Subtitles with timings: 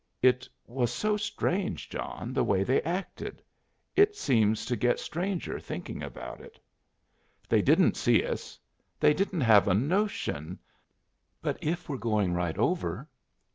[0.23, 3.43] "It was so strange, John, the way they acted.
[3.95, 6.59] It seems to get stranger, thinking about it."
[7.47, 8.57] "They didn't see us.
[8.99, 10.57] They didn't have a notion"
[11.43, 13.07] "But if we're going right over?"